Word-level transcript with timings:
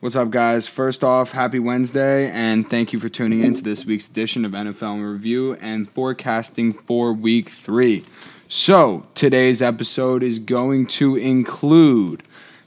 What's 0.00 0.16
up, 0.16 0.30
guys? 0.30 0.66
First 0.66 1.04
off, 1.04 1.32
happy 1.32 1.58
Wednesday, 1.58 2.30
and 2.30 2.66
thank 2.66 2.94
you 2.94 2.98
for 2.98 3.10
tuning 3.10 3.44
in 3.44 3.52
to 3.52 3.62
this 3.62 3.84
week's 3.84 4.08
edition 4.08 4.46
of 4.46 4.52
NFL 4.52 5.12
Review 5.12 5.58
and 5.60 5.90
forecasting 5.90 6.72
for 6.72 7.12
week 7.12 7.50
three. 7.50 8.06
So, 8.48 9.06
today's 9.14 9.60
episode 9.60 10.22
is 10.22 10.38
going 10.38 10.86
to 10.86 11.16
include 11.16 12.22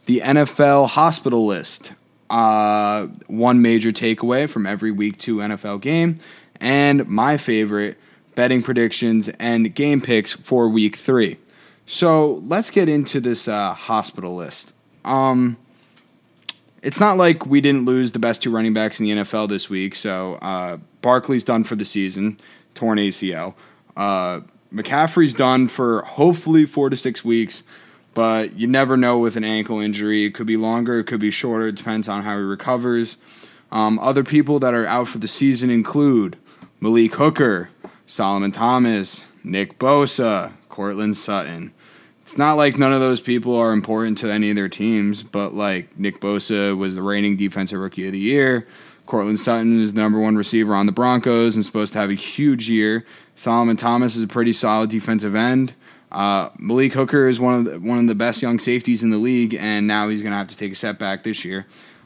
the 0.05 0.19
NFL 0.19 0.89
hospital 0.89 1.43
list, 1.43 1.93
uh, 2.29 3.07
one 3.25 3.63
major 3.63 3.89
takeaway 3.91 4.47
from 4.47 4.67
every 4.67 4.91
week 4.91 5.17
two 5.17 5.37
NFL 5.37 5.81
game, 5.81 6.19
and 6.59 7.07
my 7.09 7.37
favorite 7.37 7.97
betting 8.35 8.61
predictions 8.61 9.27
and 9.39 9.73
game 9.73 10.01
picks 10.01 10.33
for 10.33 10.69
week 10.69 10.97
three. 10.97 11.39
So, 11.87 12.43
let's 12.45 12.69
get 12.69 12.87
into 12.87 13.19
this 13.19 13.47
uh, 13.47 13.73
hospital 13.73 14.35
list. 14.35 14.75
Um, 15.03 15.57
it's 16.83 16.99
not 16.99 17.17
like 17.17 17.45
we 17.45 17.61
didn't 17.61 17.85
lose 17.85 18.11
the 18.11 18.19
best 18.19 18.43
two 18.43 18.51
running 18.51 18.73
backs 18.73 18.99
in 18.99 19.05
the 19.05 19.11
NFL 19.23 19.47
this 19.47 19.69
week. 19.69 19.95
So 19.95 20.35
uh, 20.35 20.77
Barkley's 21.01 21.43
done 21.43 21.63
for 21.63 21.75
the 21.75 21.85
season, 21.85 22.37
torn 22.75 22.99
ACL. 22.99 23.55
Uh, 23.95 24.41
McCaffrey's 24.71 25.33
done 25.33 25.69
for 25.69 26.01
hopefully 26.03 26.65
four 26.65 26.89
to 26.89 26.97
six 26.97 27.23
weeks, 27.23 27.63
but 28.13 28.57
you 28.59 28.67
never 28.67 28.97
know 28.97 29.17
with 29.17 29.37
an 29.37 29.45
ankle 29.45 29.79
injury. 29.79 30.25
It 30.25 30.33
could 30.33 30.45
be 30.45 30.57
longer, 30.57 30.99
it 30.99 31.05
could 31.05 31.21
be 31.21 31.31
shorter. 31.31 31.67
It 31.67 31.75
depends 31.75 32.09
on 32.09 32.23
how 32.23 32.35
he 32.35 32.43
recovers. 32.43 33.15
Um, 33.71 33.97
other 33.99 34.23
people 34.23 34.59
that 34.59 34.73
are 34.73 34.85
out 34.85 35.07
for 35.07 35.19
the 35.19 35.27
season 35.27 35.69
include 35.69 36.37
Malik 36.81 37.15
Hooker, 37.15 37.69
Solomon 38.05 38.51
Thomas, 38.51 39.23
Nick 39.43 39.79
Bosa, 39.79 40.53
Courtland 40.67 41.15
Sutton 41.15 41.73
it's 42.23 42.37
not 42.37 42.53
like 42.55 42.77
none 42.77 42.93
of 42.93 43.01
those 43.01 43.19
people 43.19 43.53
are 43.53 43.73
important 43.73 44.17
to 44.19 44.31
any 44.31 44.49
of 44.49 44.55
their 44.55 44.69
teams, 44.69 45.23
but 45.23 45.53
like 45.53 45.99
Nick 45.99 46.21
Bosa 46.21 46.75
was 46.75 46.95
the 46.95 47.01
reigning 47.01 47.35
defensive 47.35 47.79
rookie 47.79 48.07
of 48.07 48.13
the 48.13 48.19
year. 48.19 48.65
Courtland 49.05 49.41
Sutton 49.41 49.81
is 49.81 49.91
the 49.91 49.99
number 49.99 50.21
one 50.21 50.37
receiver 50.37 50.73
on 50.73 50.85
the 50.85 50.93
Broncos 50.93 51.57
and 51.57 51.65
supposed 51.65 51.91
to 51.91 51.99
have 51.99 52.09
a 52.09 52.13
huge 52.15 52.69
year. 52.69 53.05
Solomon 53.35 53.75
Thomas 53.75 54.15
is 54.15 54.23
a 54.23 54.27
pretty 54.27 54.53
solid 54.53 54.89
defensive 54.89 55.35
end. 55.35 55.73
Uh, 56.13 56.49
Malik 56.57 56.93
Hooker 56.93 57.27
is 57.27 57.41
one 57.41 57.55
of 57.55 57.65
the, 57.65 57.79
one 57.81 57.97
of 57.97 58.07
the 58.07 58.15
best 58.15 58.41
young 58.41 58.57
safeties 58.57 59.03
in 59.03 59.09
the 59.09 59.17
league, 59.17 59.53
and 59.55 59.85
now 59.85 60.07
he's 60.07 60.21
going 60.21 60.31
to 60.31 60.37
have 60.37 60.47
to 60.47 60.55
take 60.55 60.71
a 60.71 60.75
step 60.75 60.97
back 60.97 61.23
this 61.23 61.43
year. 61.43 61.65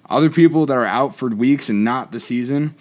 Other 0.09 0.31
people 0.31 0.65
that 0.65 0.73
are 0.73 0.85
out 0.85 1.15
for 1.15 1.29
weeks 1.29 1.69
and 1.69 1.83
not 1.83 2.11
the 2.11 2.19
season, 2.19 2.73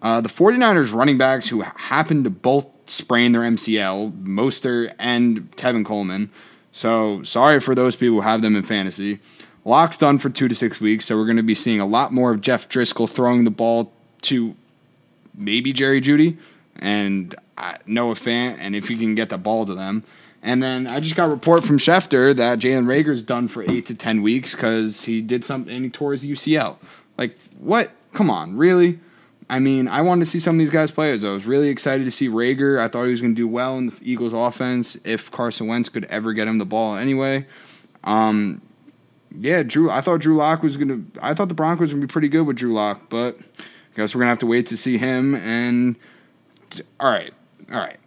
uh, 0.00 0.20
the 0.20 0.28
49ers 0.28 0.94
running 0.94 1.18
backs 1.18 1.48
who 1.48 1.62
happen 1.62 2.22
to 2.22 2.30
both 2.30 2.66
sprain 2.86 3.32
their 3.32 3.42
MCL, 3.42 4.22
Mostert 4.22 4.94
and 4.98 5.50
Tevin 5.56 5.84
Coleman. 5.84 6.30
So 6.74 7.22
sorry 7.22 7.60
for 7.60 7.72
those 7.72 7.94
people 7.94 8.16
who 8.16 8.20
have 8.22 8.42
them 8.42 8.56
in 8.56 8.64
fantasy. 8.64 9.20
Lock's 9.64 9.96
done 9.96 10.18
for 10.18 10.28
two 10.28 10.48
to 10.48 10.56
six 10.56 10.80
weeks, 10.80 11.04
so 11.04 11.16
we're 11.16 11.24
going 11.24 11.36
to 11.36 11.42
be 11.44 11.54
seeing 11.54 11.78
a 11.80 11.86
lot 11.86 12.12
more 12.12 12.32
of 12.32 12.40
Jeff 12.40 12.68
Driskel 12.68 13.08
throwing 13.08 13.44
the 13.44 13.50
ball 13.50 13.92
to 14.22 14.56
maybe 15.32 15.72
Jerry 15.72 16.00
Jeudy 16.00 16.36
and 16.80 17.34
uh, 17.56 17.76
Noah 17.86 18.14
Fant, 18.14 18.58
and 18.58 18.74
if 18.74 18.88
he 18.88 18.96
can 18.96 19.14
get 19.14 19.28
the 19.28 19.38
ball 19.38 19.64
to 19.64 19.74
them. 19.74 20.02
And 20.42 20.60
then 20.62 20.88
I 20.88 20.98
just 20.98 21.14
got 21.14 21.26
a 21.26 21.30
report 21.30 21.64
from 21.64 21.78
Schefter 21.78 22.34
that 22.34 22.58
Jalen 22.58 22.86
Reagor's 22.86 23.22
done 23.22 23.46
for 23.46 23.62
eight 23.70 23.86
to 23.86 23.94
ten 23.94 24.20
weeks 24.20 24.56
because 24.56 25.04
he 25.04 25.22
did 25.22 25.44
something 25.44 25.72
and 25.72 25.84
he 25.84 25.90
tore 25.90 26.10
his 26.10 26.26
UCL. 26.26 26.76
Like, 27.16 27.38
what? 27.56 27.92
Come 28.12 28.30
on, 28.30 28.56
really? 28.56 28.98
I 29.48 29.58
mean, 29.58 29.88
I 29.88 30.00
wanted 30.00 30.24
to 30.24 30.30
see 30.30 30.38
some 30.38 30.56
of 30.56 30.58
these 30.58 30.70
guys 30.70 30.90
play. 30.90 31.12
As 31.12 31.24
I 31.24 31.32
was 31.32 31.46
really 31.46 31.68
excited 31.68 32.04
to 32.04 32.10
see 32.10 32.28
Reagor. 32.28 32.78
I 32.78 32.88
thought 32.88 33.04
he 33.04 33.10
was 33.10 33.20
going 33.20 33.34
to 33.34 33.40
do 33.40 33.48
well 33.48 33.76
in 33.78 33.86
the 33.86 33.96
Eagles' 34.02 34.32
offense 34.32 34.96
if 35.04 35.30
Carson 35.30 35.66
Wentz 35.66 35.88
could 35.88 36.04
ever 36.06 36.32
get 36.32 36.48
him 36.48 36.58
the 36.58 36.64
ball. 36.64 36.96
Anyway, 36.96 37.46
um, 38.04 38.62
yeah, 39.38 39.62
Drew. 39.62 39.90
I 39.90 40.00
thought 40.00 40.20
Drew 40.20 40.36
Lock 40.36 40.62
was 40.62 40.76
going 40.76 40.88
to. 40.88 41.20
I 41.22 41.34
thought 41.34 41.48
the 41.48 41.54
Broncos 41.54 41.92
would 41.92 42.00
be 42.00 42.06
pretty 42.06 42.28
good 42.28 42.46
with 42.46 42.56
Drew 42.56 42.72
Lock, 42.72 43.08
but 43.08 43.38
I 43.38 43.96
guess 43.96 44.14
we're 44.14 44.20
going 44.20 44.26
to 44.26 44.30
have 44.30 44.38
to 44.40 44.46
wait 44.46 44.66
to 44.66 44.76
see 44.76 44.98
him. 44.98 45.34
And 45.34 45.96
all 46.98 47.10
right, 47.10 47.34
all 47.70 47.78
right. 47.78 47.98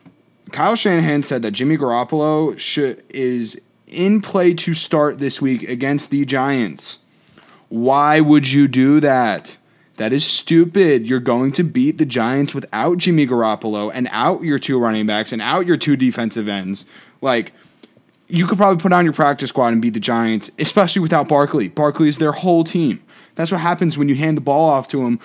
Kyle 0.51 0.75
Shanahan 0.75 1.23
said 1.23 1.41
that 1.41 1.51
Jimmy 1.51 1.77
Garoppolo 1.77 2.57
should 2.57 3.03
is 3.09 3.59
in 3.85 4.21
play 4.21 4.53
to 4.53 4.73
start 4.73 5.19
this 5.19 5.41
week 5.41 5.67
against 5.67 6.09
the 6.09 6.25
Giants. 6.25 6.99
Why 7.69 8.21
would 8.21 8.49
you 8.49 8.67
do 8.67 8.99
that? 9.01 9.57
That 9.97 10.13
is 10.13 10.25
stupid. 10.25 11.07
You're 11.07 11.19
going 11.19 11.51
to 11.53 11.63
beat 11.63 11.97
the 11.97 12.05
Giants 12.05 12.53
without 12.53 12.99
Jimmy 12.99 13.25
Garoppolo 13.25 13.91
and 13.93 14.07
out 14.11 14.43
your 14.43 14.59
two 14.59 14.79
running 14.79 15.07
backs 15.07 15.31
and 15.31 15.41
out 15.41 15.65
your 15.65 15.77
two 15.77 15.95
defensive 15.95 16.47
ends. 16.47 16.85
Like, 17.19 17.51
you 18.27 18.45
could 18.45 18.57
probably 18.57 18.81
put 18.81 18.93
on 18.93 19.05
your 19.05 19.13
practice 19.13 19.49
squad 19.49 19.69
and 19.69 19.81
beat 19.81 19.93
the 19.93 19.99
Giants, 19.99 20.51
especially 20.59 21.01
without 21.01 21.27
Barkley. 21.27 21.67
Barkley 21.67 22.07
is 22.07 22.19
their 22.19 22.31
whole 22.31 22.63
team. 22.63 23.01
That's 23.35 23.51
what 23.51 23.61
happens 23.61 23.97
when 23.97 24.07
you 24.07 24.15
hand 24.15 24.37
the 24.37 24.41
ball 24.41 24.69
off 24.69 24.87
to 24.89 25.03
him 25.03 25.19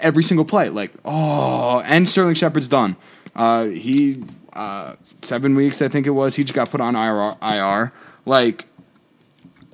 every 0.00 0.22
single 0.22 0.44
play. 0.44 0.70
Like, 0.70 0.92
oh, 1.04 1.80
and 1.86 2.08
Sterling 2.08 2.34
Shepard's 2.34 2.68
done. 2.68 2.96
Uh, 3.34 3.64
he, 3.66 4.24
uh, 4.54 4.96
seven 5.20 5.54
weeks, 5.54 5.82
I 5.82 5.88
think 5.88 6.06
it 6.06 6.10
was, 6.10 6.36
he 6.36 6.44
just 6.44 6.54
got 6.54 6.70
put 6.70 6.80
on 6.80 6.96
IR. 6.96 7.36
IR. 7.42 7.92
Like, 8.24 8.66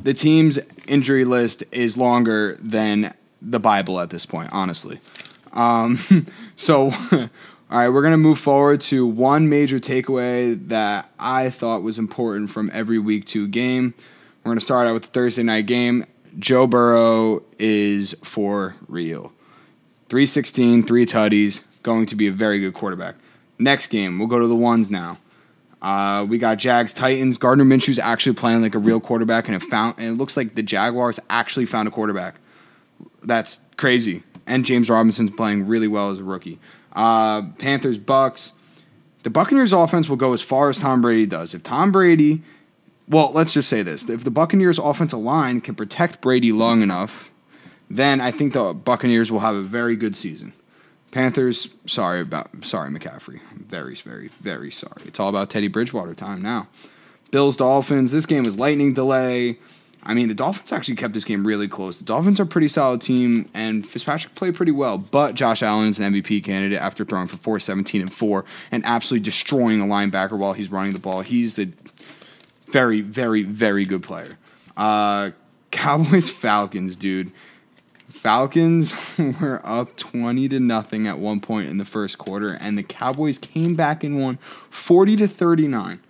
the 0.03 0.15
team's 0.15 0.59
injury 0.89 1.25
list 1.25 1.63
is 1.71 1.97
longer 1.97 2.57
than 2.57 3.15
the 3.43 3.61
Bible 3.61 4.01
at 4.01 4.11
this 4.11 4.27
point, 4.27 4.51
honestly. 4.53 5.01
Um, 5.53 5.99
so, 6.57 6.91
all 7.13 7.29
right, 7.71 7.89
we're 7.89 8.03
going 8.03 8.13
to 8.13 8.19
move 8.19 8.39
forward 8.39 8.81
to 8.83 9.07
one 9.07 9.49
major 9.49 9.79
takeaway 9.79 10.69
that 10.69 11.11
I 11.19 11.51
thought 11.51 11.83
was 11.83 11.99
important 11.99 12.51
from 12.51 12.71
every 12.73 12.99
week 12.99 13.27
two 13.27 13.49
game. 13.49 13.95
We're 14.43 14.51
going 14.51 14.59
to 14.59 14.65
start 14.65 14.87
out 14.87 14.95
with 14.95 15.05
the 15.05 15.09
Thursday 15.11 15.43
night 15.43 15.67
game. 15.67 16.05
Joe 16.39 16.67
Burrow 16.67 17.43
is 17.59 18.15
for 18.25 18.75
real. 18.89 19.33
316, 20.09 20.87
three 20.87 21.07
tutties, 21.07 21.61
going 21.83 22.07
to 22.07 22.17
be 22.17 22.27
a 22.27 22.33
very 22.33 22.61
good 22.61 22.75
quarterback. 22.75 23.17
Next 23.59 23.89
game, 23.89 24.19
we'll 24.19 24.29
go 24.29 24.39
to 24.39 24.47
the 24.47 24.57
ones 24.57 24.91
now. 24.91 25.19
Uh, 25.81 26.25
we 26.29 26.39
got 26.39 26.59
Jags 26.59 26.93
Titans. 26.93 27.39
Gardner 27.39 27.65
Minshew's 27.65 27.99
actually 27.99 28.35
playing 28.35 28.63
like 28.63 28.75
a 28.75 28.79
real 28.79 29.01
quarterback, 29.01 29.47
and 29.47 29.57
it 29.57 29.63
found 29.63 29.97
and 29.99 30.09
it 30.09 30.13
looks 30.13 30.37
like 30.37 30.55
the 30.55 30.63
Jaguars 30.63 31.19
actually 31.29 31.67
found 31.67 31.89
a 31.89 31.91
quarterback 31.91 32.37
that's 33.23 33.61
crazy. 33.77 34.23
And 34.47 34.65
James 34.65 34.91
Robinson's 34.91 35.31
playing 35.31 35.67
really 35.67 35.89
well 35.89 36.11
as 36.11 36.19
a 36.19 36.25
rookie. 36.25 36.59
Uh, 36.93 37.43
Panthers, 37.59 37.99
Bucks. 37.99 38.53
The 39.23 39.31
Buccaneers 39.31 39.73
offense 39.73 40.09
will 40.09 40.17
go 40.17 40.33
as 40.33 40.43
far 40.43 40.69
as 40.69 40.81
Tom 40.81 41.01
Brady 41.01 41.27
does. 41.27 41.55
If 41.55 41.63
Tom 41.63 41.93
Brady, 41.93 42.43
well, 43.09 43.31
let's 43.33 43.53
just 43.53 43.69
say 43.69 43.83
this: 43.83 44.09
if 44.09 44.25
the 44.25 44.31
Buccaneers 44.31 44.79
offensive 44.79 45.21
line 45.21 45.61
can 45.61 45.75
protect 45.75 46.21
Brady 46.21 46.51
long 46.51 46.83
enough, 46.83 47.31
then 47.89 48.21
I 48.21 48.31
think 48.33 48.53
the 48.53 48.75
Buccaneers 48.75 49.31
will 49.31 49.41
have 49.41 49.55
a 49.55 49.63
very 49.63 49.95
good 49.95 50.17
season. 50.17 50.53
Panthers, 51.13 51.69
sorry 51.87 52.21
about 52.21 52.65
sorry 52.65 52.91
McCaffrey. 52.91 53.41
I'm 53.53 53.65
very, 53.69 53.95
very, 53.95 54.31
very 54.41 54.71
sorry. 54.71 55.03
It's 55.05 55.21
all 55.21 55.29
about 55.29 55.51
Teddy 55.51 55.69
Bridgewater 55.69 56.15
time 56.15 56.43
now. 56.43 56.69
Bills, 57.31 57.57
Dolphins. 57.57 58.13
This 58.13 58.27
game 58.27 58.45
was 58.45 58.57
lightning 58.57 58.93
delay. 58.93 59.59
I 60.05 60.15
mean, 60.15 60.29
the 60.29 60.35
Dolphins 60.35 60.73
actually 60.73 60.97
kept 60.97 61.15
this 61.15 61.25
game 61.25 61.47
really 61.47 61.69
close. 61.69 61.99
The 61.99 62.05
Dolphins 62.05 62.41
are 62.41 62.45
a 62.45 62.47
pretty 62.47 62.69
solid 62.69 63.01
team, 63.01 63.49
and 63.55 63.87
Fitzpatrick 63.87 64.35
played 64.35 64.57
pretty 64.57 64.73
well. 64.73 64.99
But 64.99 65.35
Josh 65.35 65.63
Allen 65.63 65.89
is 65.89 65.99
an 65.99 66.13
MVP 66.13 66.43
candidate 66.43 66.81
after 66.81 67.05
throwing 67.05 67.29
for 67.29 67.37
417 67.37 68.03
and 68.03 68.13
4 68.13 68.45
and 68.73 68.85
absolutely 68.85 69.25
destroying 69.25 69.81
a 69.81 69.85
linebacker 69.85 70.37
while 70.37 70.55
he's 70.55 70.71
running 70.71 70.93
the 70.93 70.99
ball. 70.99 71.21
He's 71.21 71.55
the 71.55 71.71
very, 72.67 73.01
very, 73.01 73.45
very 73.45 73.85
good 73.85 74.03
player. 74.03 74.39
Uh, 74.77 75.31
Cowboys 75.71 76.31
Falcons, 76.31 76.97
dude. 76.97 77.31
Falcons 78.09 78.95
were 79.19 79.61
up 79.65 79.97
20 79.97 80.49
to 80.49 80.61
nothing 80.61 81.07
at 81.07 81.19
one 81.19 81.41
point 81.41 81.69
in 81.69 81.79
the 81.79 81.85
first 81.85 82.19
quarter, 82.19 82.55
and 82.61 82.77
the 82.77 82.83
Cowboys 82.83 83.39
came 83.39 83.75
back 83.75 84.03
and 84.03 84.21
won 84.21 84.39
40 84.71 85.17
to 85.17 85.29
39. 85.29 86.01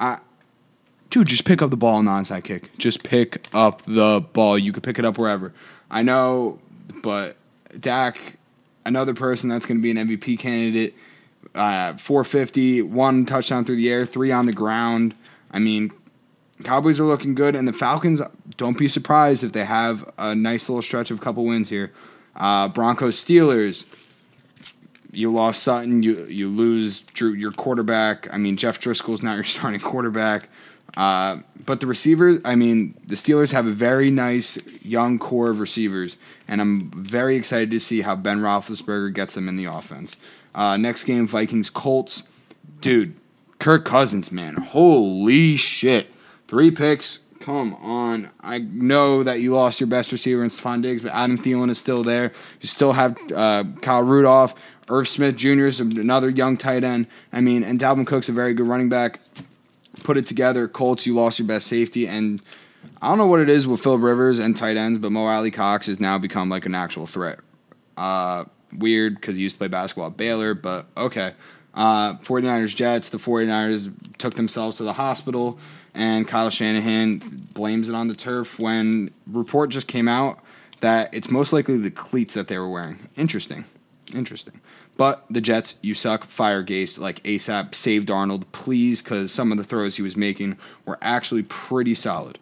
I 0.00 0.18
dude, 1.12 1.28
just 1.28 1.44
pick 1.44 1.60
up 1.60 1.70
the 1.70 1.76
ball 1.76 1.96
on 1.96 2.06
the 2.06 2.10
onside 2.10 2.42
kick. 2.42 2.76
Just 2.78 3.04
pick 3.04 3.46
up 3.52 3.82
the 3.86 4.24
ball. 4.32 4.58
You 4.58 4.72
could 4.72 4.82
pick 4.82 4.98
it 4.98 5.04
up 5.04 5.18
wherever. 5.18 5.52
I 5.90 6.02
know, 6.02 6.58
but 7.02 7.36
Dak, 7.78 8.38
another 8.86 9.12
person 9.12 9.48
that's 9.48 9.66
going 9.66 9.76
to 9.78 9.82
be 9.82 9.90
an 9.90 10.08
MVP 10.08 10.38
candidate, 10.38 10.94
uh, 11.54 11.98
450, 11.98 12.82
one 12.82 13.26
touchdown 13.26 13.66
through 13.66 13.76
the 13.76 13.90
air, 13.90 14.06
three 14.06 14.32
on 14.32 14.46
the 14.46 14.54
ground. 14.54 15.14
I 15.50 15.58
mean, 15.58 15.92
Cowboys 16.64 16.98
are 16.98 17.04
looking 17.04 17.34
good, 17.34 17.54
and 17.54 17.68
the 17.68 17.74
Falcons. 17.74 18.22
Don't 18.56 18.78
be 18.78 18.88
surprised 18.88 19.44
if 19.44 19.52
they 19.52 19.66
have 19.66 20.10
a 20.16 20.34
nice 20.34 20.68
little 20.68 20.82
stretch 20.82 21.10
of 21.10 21.18
a 21.18 21.22
couple 21.22 21.44
wins 21.44 21.68
here. 21.68 21.92
Uh, 22.34 22.68
Broncos, 22.68 23.22
Steelers. 23.22 23.84
You 25.10 25.30
lost 25.30 25.62
Sutton. 25.62 26.02
You 26.02 26.24
you 26.24 26.48
lose 26.48 27.02
Drew, 27.12 27.32
your 27.32 27.52
quarterback. 27.52 28.32
I 28.32 28.38
mean, 28.38 28.56
Jeff 28.56 28.80
Driskel's 28.80 29.22
now 29.22 29.34
your 29.34 29.44
starting 29.44 29.80
quarterback. 29.80 30.48
Uh, 30.96 31.38
but 31.64 31.80
the 31.80 31.86
receivers, 31.86 32.40
I 32.44 32.54
mean, 32.54 32.94
the 33.06 33.14
Steelers 33.14 33.52
have 33.52 33.66
a 33.66 33.70
very 33.70 34.10
nice 34.10 34.58
young 34.82 35.18
core 35.18 35.50
of 35.50 35.58
receivers, 35.58 36.16
and 36.48 36.60
I'm 36.60 36.90
very 36.90 37.36
excited 37.36 37.70
to 37.70 37.80
see 37.80 38.02
how 38.02 38.16
Ben 38.16 38.40
Roethlisberger 38.40 39.14
gets 39.14 39.34
them 39.34 39.48
in 39.48 39.56
the 39.56 39.64
offense. 39.64 40.16
Uh, 40.54 40.76
next 40.76 41.04
game, 41.04 41.26
Vikings 41.26 41.70
Colts. 41.70 42.24
Dude, 42.80 43.14
Kirk 43.58 43.84
Cousins, 43.84 44.32
man, 44.32 44.56
holy 44.56 45.56
shit! 45.56 46.08
Three 46.48 46.70
picks, 46.70 47.20
Come 47.42 47.74
on. 47.74 48.30
I 48.40 48.58
know 48.58 49.24
that 49.24 49.40
you 49.40 49.52
lost 49.52 49.80
your 49.80 49.88
best 49.88 50.12
receiver 50.12 50.44
in 50.44 50.48
Stefon 50.48 50.80
Diggs, 50.80 51.02
but 51.02 51.12
Adam 51.12 51.36
Thielen 51.36 51.70
is 51.70 51.78
still 51.78 52.04
there. 52.04 52.30
You 52.60 52.68
still 52.68 52.92
have 52.92 53.16
uh, 53.34 53.64
Kyle 53.80 54.04
Rudolph. 54.04 54.54
Irv 54.88 55.08
Smith 55.08 55.36
Jr. 55.36 55.64
is 55.64 55.80
another 55.80 56.30
young 56.30 56.56
tight 56.56 56.84
end. 56.84 57.08
I 57.32 57.40
mean, 57.40 57.64
and 57.64 57.80
Dalvin 57.80 58.06
Cook's 58.06 58.28
a 58.28 58.32
very 58.32 58.54
good 58.54 58.68
running 58.68 58.88
back. 58.88 59.18
Put 60.02 60.16
it 60.16 60.26
together. 60.26 60.68
Colts, 60.68 61.06
you 61.06 61.14
lost 61.14 61.38
your 61.38 61.48
best 61.48 61.66
safety. 61.66 62.06
And 62.06 62.42
I 63.00 63.08
don't 63.08 63.18
know 63.18 63.26
what 63.26 63.40
it 63.40 63.48
is 63.48 63.66
with 63.66 63.80
Philip 63.80 64.02
Rivers 64.02 64.38
and 64.38 64.56
tight 64.56 64.76
ends, 64.76 64.98
but 64.98 65.12
Mo 65.12 65.26
Alie-Cox 65.26 65.86
has 65.86 66.00
now 66.00 66.18
become 66.18 66.48
like 66.48 66.66
an 66.66 66.74
actual 66.74 67.06
threat. 67.06 67.40
Uh, 67.96 68.44
weird 68.72 69.16
because 69.16 69.36
he 69.36 69.42
used 69.42 69.56
to 69.56 69.58
play 69.58 69.68
basketball 69.68 70.08
at 70.08 70.16
Baylor, 70.16 70.54
but 70.54 70.86
okay. 70.96 71.34
Uh, 71.74 72.14
49ers 72.18 72.74
Jets. 72.74 73.10
The 73.10 73.18
49ers 73.18 73.92
took 74.18 74.34
themselves 74.34 74.76
to 74.78 74.82
the 74.82 74.92
hospital, 74.94 75.58
and 75.94 76.26
Kyle 76.28 76.50
Shanahan 76.50 77.18
blames 77.54 77.88
it 77.88 77.94
on 77.94 78.08
the 78.08 78.14
turf 78.14 78.58
when 78.58 79.10
report 79.26 79.70
just 79.70 79.86
came 79.86 80.08
out 80.08 80.40
that 80.80 81.14
it's 81.14 81.30
most 81.30 81.52
likely 81.52 81.78
the 81.78 81.90
cleats 81.90 82.34
that 82.34 82.48
they 82.48 82.58
were 82.58 82.68
wearing. 82.68 83.08
Interesting. 83.16 83.64
Interesting. 84.14 84.60
But 84.96 85.24
the 85.30 85.40
Jets, 85.40 85.76
you 85.82 85.94
suck. 85.94 86.24
Fire 86.24 86.62
Gase 86.62 86.98
like 86.98 87.22
ASAP. 87.22 87.74
Save 87.74 88.04
Darnold, 88.04 88.44
please, 88.52 89.02
because 89.02 89.32
some 89.32 89.50
of 89.50 89.58
the 89.58 89.64
throws 89.64 89.96
he 89.96 90.02
was 90.02 90.16
making 90.16 90.58
were 90.84 90.98
actually 91.00 91.42
pretty 91.42 91.94
solid. 91.94 92.38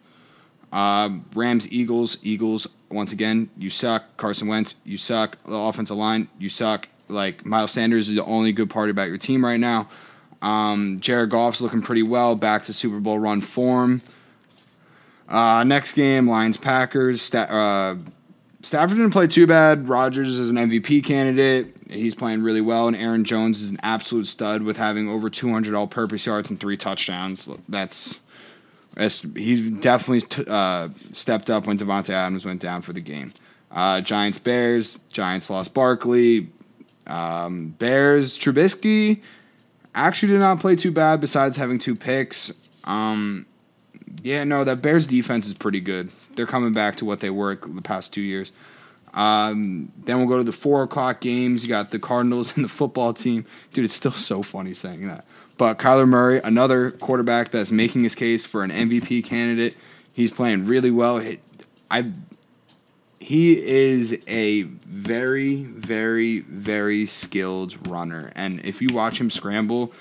Uh, 0.71 1.09
Rams, 1.33 1.71
Eagles, 1.71 2.17
Eagles. 2.21 2.67
Once 2.89 3.11
again, 3.11 3.49
you 3.57 3.69
suck. 3.69 4.17
Carson 4.17 4.47
Wentz, 4.47 4.75
you 4.83 4.97
suck. 4.97 5.37
The 5.45 5.55
offensive 5.55 5.97
line, 5.97 6.27
you 6.39 6.49
suck. 6.49 6.87
Like 7.07 7.45
Miles 7.45 7.71
Sanders 7.71 8.09
is 8.09 8.15
the 8.15 8.23
only 8.25 8.51
good 8.51 8.69
part 8.69 8.89
about 8.89 9.07
your 9.07 9.17
team 9.17 9.43
right 9.43 9.59
now. 9.59 9.89
Um, 10.41 10.99
Jared 10.99 11.29
Goff's 11.29 11.61
looking 11.61 11.81
pretty 11.81 12.03
well, 12.03 12.35
back 12.35 12.63
to 12.63 12.73
Super 12.73 12.99
Bowl 12.99 13.19
run 13.19 13.41
form. 13.41 14.01
Uh, 15.29 15.63
next 15.63 15.93
game, 15.93 16.27
Lions 16.27 16.57
Packers. 16.57 17.33
Uh, 17.33 17.95
Stafford 18.63 18.97
didn't 18.97 19.11
play 19.11 19.27
too 19.27 19.47
bad. 19.47 19.87
Rodgers 19.87 20.37
is 20.37 20.49
an 20.49 20.57
MVP 20.57 21.03
candidate. 21.03 21.80
He's 21.91 22.15
playing 22.15 22.41
really 22.41 22.61
well, 22.61 22.87
and 22.87 22.95
Aaron 22.95 23.25
Jones 23.25 23.61
is 23.61 23.69
an 23.69 23.79
absolute 23.83 24.27
stud 24.27 24.63
with 24.63 24.77
having 24.77 25.09
over 25.09 25.29
200 25.29 25.73
all-purpose 25.75 26.25
yards 26.25 26.49
and 26.49 26.59
three 26.59 26.77
touchdowns. 26.77 27.49
That's, 27.67 28.19
that's 28.95 29.21
he 29.35 29.69
definitely 29.69 30.21
t- 30.21 30.45
uh, 30.47 30.89
stepped 31.11 31.49
up 31.49 31.67
when 31.67 31.77
Davante 31.77 32.11
Adams 32.11 32.45
went 32.45 32.61
down 32.61 32.81
for 32.81 32.93
the 32.93 33.01
game. 33.01 33.33
Uh, 33.69 34.01
Giants 34.01 34.39
Bears. 34.39 34.99
Giants 35.09 35.49
lost 35.49 35.73
Barkley. 35.73 36.49
Um, 37.07 37.75
Bears 37.77 38.37
Trubisky 38.37 39.21
actually 39.93 40.31
did 40.31 40.39
not 40.39 40.59
play 40.59 40.75
too 40.75 40.91
bad. 40.91 41.19
Besides 41.19 41.57
having 41.57 41.79
two 41.79 41.95
picks. 41.95 42.51
Um, 42.83 43.45
yeah, 44.23 44.43
no, 44.43 44.63
that 44.63 44.81
Bears 44.81 45.07
defense 45.07 45.47
is 45.47 45.53
pretty 45.53 45.79
good. 45.79 46.11
They're 46.35 46.47
coming 46.47 46.73
back 46.73 46.95
to 46.97 47.05
what 47.05 47.19
they 47.19 47.29
were 47.29 47.55
the 47.55 47.81
past 47.81 48.13
two 48.13 48.21
years. 48.21 48.51
Um, 49.13 49.91
then 50.05 50.17
we'll 50.17 50.27
go 50.27 50.37
to 50.37 50.43
the 50.43 50.51
four 50.51 50.83
o'clock 50.83 51.21
games. 51.21 51.63
You 51.63 51.69
got 51.69 51.91
the 51.91 51.99
Cardinals 51.99 52.53
and 52.55 52.63
the 52.63 52.69
football 52.69 53.13
team. 53.13 53.45
Dude, 53.73 53.85
it's 53.85 53.93
still 53.93 54.11
so 54.11 54.41
funny 54.41 54.73
saying 54.73 55.07
that. 55.07 55.25
But 55.57 55.77
Kyler 55.77 56.07
Murray, 56.07 56.41
another 56.43 56.91
quarterback 56.91 57.51
that's 57.51 57.71
making 57.71 58.03
his 58.03 58.15
case 58.15 58.45
for 58.45 58.63
an 58.63 58.71
MVP 58.71 59.23
candidate. 59.23 59.75
He's 60.11 60.31
playing 60.31 60.65
really 60.65 60.91
well. 60.91 61.23
I, 61.89 62.11
he 63.19 63.63
is 63.63 64.17
a 64.27 64.63
very, 64.63 65.63
very, 65.63 66.39
very 66.39 67.05
skilled 67.05 67.87
runner. 67.87 68.31
And 68.35 68.65
if 68.65 68.81
you 68.81 68.89
watch 68.91 69.21
him 69.21 69.29
scramble, 69.29 69.93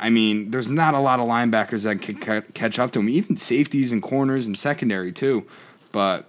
I 0.00 0.10
mean, 0.10 0.50
there's 0.50 0.68
not 0.68 0.94
a 0.94 1.00
lot 1.00 1.20
of 1.20 1.28
linebackers 1.28 1.84
that 1.84 2.02
can 2.02 2.42
catch 2.52 2.78
up 2.78 2.90
to 2.92 2.98
him, 2.98 3.08
even 3.08 3.36
safeties 3.36 3.92
and 3.92 4.02
corners 4.02 4.46
and 4.46 4.56
secondary 4.56 5.12
too. 5.12 5.46
But 5.92 6.26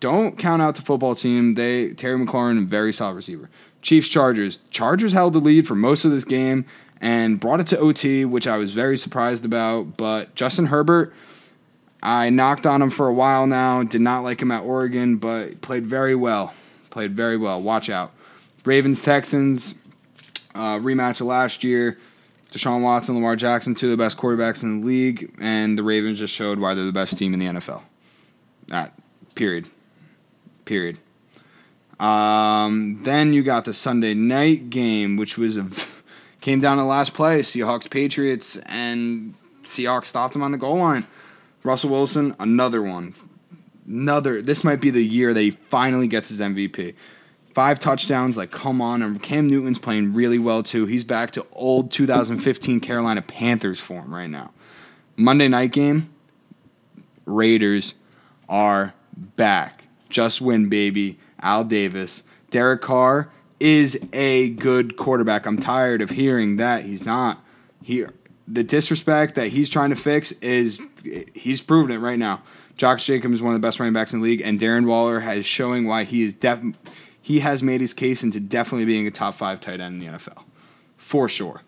don't 0.00 0.38
count 0.38 0.62
out 0.62 0.76
the 0.76 0.82
football 0.82 1.14
team. 1.14 1.54
They 1.54 1.90
Terry 1.90 2.18
McLaurin, 2.18 2.66
very 2.66 2.92
solid 2.92 3.14
receiver. 3.14 3.50
Chiefs 3.82 4.08
Chargers. 4.08 4.60
Chargers 4.70 5.12
held 5.12 5.32
the 5.32 5.38
lead 5.38 5.66
for 5.66 5.74
most 5.74 6.04
of 6.04 6.10
this 6.10 6.24
game 6.24 6.64
and 7.00 7.38
brought 7.38 7.60
it 7.60 7.66
to 7.68 7.78
OT, 7.78 8.24
which 8.24 8.46
I 8.46 8.56
was 8.56 8.72
very 8.72 8.98
surprised 8.98 9.44
about. 9.44 9.96
But 9.96 10.34
Justin 10.34 10.66
Herbert, 10.66 11.14
I 12.02 12.30
knocked 12.30 12.66
on 12.66 12.82
him 12.82 12.90
for 12.90 13.06
a 13.06 13.12
while 13.12 13.46
now. 13.46 13.82
Did 13.82 14.00
not 14.00 14.24
like 14.24 14.42
him 14.42 14.50
at 14.50 14.64
Oregon, 14.64 15.16
but 15.16 15.60
played 15.60 15.86
very 15.86 16.14
well. 16.14 16.52
Played 16.90 17.14
very 17.14 17.36
well. 17.36 17.60
Watch 17.62 17.88
out. 17.88 18.12
Ravens 18.64 19.00
Texans 19.02 19.74
uh, 20.54 20.78
rematch 20.78 21.20
of 21.20 21.26
last 21.26 21.64
year. 21.64 21.98
Deshaun 22.50 22.82
Watson, 22.82 23.14
Lamar 23.14 23.36
Jackson, 23.36 23.74
two 23.74 23.86
of 23.86 23.90
the 23.90 23.96
best 23.96 24.16
quarterbacks 24.16 24.62
in 24.62 24.80
the 24.80 24.86
league, 24.86 25.34
and 25.38 25.78
the 25.78 25.82
Ravens 25.82 26.18
just 26.18 26.34
showed 26.34 26.58
why 26.58 26.74
they're 26.74 26.84
the 26.84 26.92
best 26.92 27.16
team 27.16 27.34
in 27.34 27.38
the 27.38 27.46
NFL. 27.46 27.82
That 28.68 28.94
period. 29.34 29.68
Period. 30.68 30.98
Um, 31.98 33.00
then 33.02 33.32
you 33.32 33.42
got 33.42 33.64
the 33.64 33.72
Sunday 33.72 34.12
night 34.12 34.68
game, 34.68 35.16
which 35.16 35.38
was 35.38 35.56
a 35.56 35.66
came 36.42 36.60
down 36.60 36.76
to 36.76 36.84
last 36.84 37.14
play. 37.14 37.40
Seahawks 37.40 37.88
Patriots, 37.88 38.58
and 38.66 39.32
Seahawks 39.64 40.04
stopped 40.04 40.36
him 40.36 40.42
on 40.42 40.52
the 40.52 40.58
goal 40.58 40.76
line. 40.76 41.06
Russell 41.64 41.88
Wilson, 41.88 42.36
another 42.38 42.82
one. 42.82 43.14
Another. 43.86 44.42
This 44.42 44.62
might 44.62 44.82
be 44.82 44.90
the 44.90 45.02
year 45.02 45.32
that 45.32 45.40
he 45.40 45.52
finally 45.52 46.06
gets 46.06 46.28
his 46.28 46.38
MVP 46.38 46.94
five 47.54 47.80
touchdowns. 47.80 48.36
Like, 48.36 48.50
come 48.50 48.82
on. 48.82 49.02
And 49.02 49.22
Cam 49.22 49.46
Newton's 49.46 49.78
playing 49.78 50.12
really 50.12 50.38
well, 50.38 50.62
too. 50.62 50.84
He's 50.84 51.04
back 51.04 51.30
to 51.32 51.46
old 51.52 51.90
2015 51.90 52.80
Carolina 52.80 53.22
Panthers 53.22 53.80
form 53.80 54.14
right 54.14 54.28
now. 54.28 54.52
Monday 55.16 55.48
night 55.48 55.72
game, 55.72 56.10
Raiders 57.24 57.94
are 58.50 58.92
back. 59.16 59.77
Just 60.08 60.40
win, 60.40 60.68
baby. 60.68 61.18
Al 61.40 61.64
Davis. 61.64 62.22
Derek 62.50 62.82
Carr 62.82 63.30
is 63.60 63.98
a 64.12 64.50
good 64.50 64.96
quarterback. 64.96 65.46
I'm 65.46 65.58
tired 65.58 66.00
of 66.00 66.10
hearing 66.10 66.56
that 66.56 66.84
he's 66.84 67.04
not. 67.04 67.44
He, 67.82 68.04
the 68.46 68.64
disrespect 68.64 69.34
that 69.34 69.48
he's 69.48 69.68
trying 69.68 69.90
to 69.90 69.96
fix 69.96 70.32
is 70.32 70.80
he's 71.34 71.60
proven 71.60 71.92
it 71.92 71.98
right 71.98 72.18
now. 72.18 72.42
Josh 72.76 73.04
Jacobs 73.06 73.34
is 73.34 73.42
one 73.42 73.54
of 73.54 73.60
the 73.60 73.66
best 73.66 73.80
running 73.80 73.92
backs 73.92 74.12
in 74.12 74.20
the 74.20 74.24
league, 74.24 74.40
and 74.40 74.58
Darren 74.58 74.86
Waller 74.86 75.20
has 75.20 75.44
showing 75.44 75.86
why 75.86 76.04
he 76.04 76.22
is 76.22 76.34
def- 76.34 76.62
he 77.20 77.40
has 77.40 77.62
made 77.62 77.80
his 77.80 77.92
case 77.92 78.22
into 78.22 78.40
definitely 78.40 78.84
being 78.84 79.06
a 79.06 79.10
top 79.10 79.34
five 79.34 79.60
tight 79.60 79.80
end 79.80 80.00
in 80.00 80.12
the 80.12 80.18
NFL. 80.18 80.44
For 80.96 81.28
sure. 81.28 81.62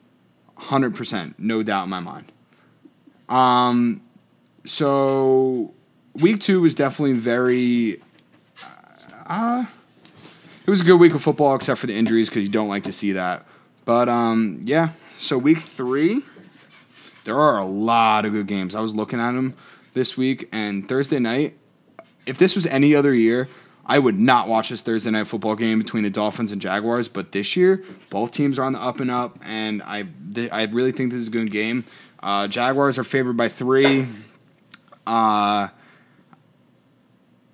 100%, 0.59 1.35
no 1.39 1.63
doubt 1.63 1.85
in 1.85 1.91
my 1.91 2.01
mind. 2.01 2.31
Um, 3.29 4.03
so 4.65 5.75
week 6.15 6.41
two 6.41 6.61
was 6.61 6.75
definitely 6.75 7.19
very. 7.19 8.01
Uh, 9.31 9.65
it 10.67 10.71
was 10.71 10.81
a 10.81 10.85
good 10.85 10.99
week 10.99 11.15
of 11.15 11.23
football, 11.23 11.55
except 11.55 11.81
for 11.81 11.87
the 11.87 11.95
injuries, 11.95 12.29
because 12.29 12.43
you 12.43 12.49
don't 12.49 12.69
like 12.69 12.83
to 12.83 12.93
see 12.93 13.13
that. 13.13 13.47
But 13.85 14.09
um, 14.09 14.61
yeah, 14.65 14.91
so 15.17 15.39
week 15.39 15.59
three, 15.59 16.23
there 17.23 17.39
are 17.39 17.59
a 17.59 17.65
lot 17.65 18.25
of 18.25 18.33
good 18.33 18.49
games. 18.49 18.75
I 18.75 18.81
was 18.81 18.95
looking 18.95 19.21
at 19.21 19.33
them 19.33 19.55
this 19.95 20.17
week, 20.17 20.49
and 20.51 20.89
Thursday 20.89 21.21
night, 21.21 21.57
if 22.27 22.39
this 22.39 22.57
was 22.57 22.67
any 22.67 22.93
other 22.95 23.15
year, 23.15 23.49
I 23.87 24.01
would 24.01 24.19
not 24.19 24.49
watch 24.49 24.71
this 24.71 24.83
Thursday 24.83 25.11
night 25.11 25.29
football 25.29 25.55
game 25.55 25.79
between 25.79 26.03
the 26.03 26.11
Dolphins 26.11 26.51
and 26.51 26.61
Jaguars, 26.61 27.09
but 27.09 27.31
this 27.33 27.57
year 27.57 27.85
both 28.09 28.33
teams 28.33 28.59
are 28.59 28.65
on 28.65 28.73
the 28.73 28.81
up 28.81 28.99
and 28.99 29.11
up, 29.11 29.39
and 29.45 29.81
I 29.83 30.07
th- 30.35 30.51
I 30.51 30.65
really 30.65 30.93
think 30.93 31.13
this 31.13 31.23
is 31.23 31.29
a 31.29 31.33
good 31.33 31.53
game. 31.53 31.85
Uh, 32.21 32.49
Jaguars 32.49 32.99
are 32.99 33.05
favored 33.05 33.37
by 33.37 33.49
three. 33.49 34.09
Uh, 35.07 35.69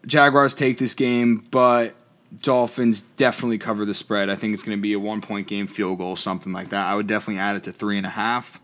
Jaguars 0.06 0.54
take 0.54 0.78
this 0.78 0.94
game, 0.94 1.46
but 1.50 1.94
Dolphins 2.42 3.02
definitely 3.16 3.58
cover 3.58 3.84
the 3.84 3.94
spread. 3.94 4.30
I 4.30 4.36
think 4.36 4.54
it's 4.54 4.62
going 4.62 4.78
to 4.78 4.82
be 4.82 4.92
a 4.92 4.98
one 4.98 5.20
point 5.20 5.46
game, 5.46 5.66
field 5.66 5.98
goal, 5.98 6.16
something 6.16 6.52
like 6.52 6.70
that. 6.70 6.86
I 6.86 6.94
would 6.94 7.06
definitely 7.06 7.40
add 7.40 7.56
it 7.56 7.64
to 7.64 7.72
three 7.72 7.96
and 7.96 8.06
a 8.06 8.10
half. 8.10 8.60